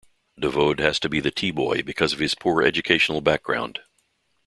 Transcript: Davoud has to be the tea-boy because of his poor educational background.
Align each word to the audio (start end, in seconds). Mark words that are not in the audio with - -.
Davoud 0.35 0.79
has 0.79 0.99
to 1.01 1.09
be 1.09 1.19
the 1.19 1.29
tea-boy 1.29 1.83
because 1.83 2.11
of 2.11 2.17
his 2.17 2.33
poor 2.33 2.63
educational 2.63 3.21
background. 3.21 3.81